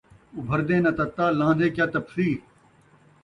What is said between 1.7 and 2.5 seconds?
کیا تپسی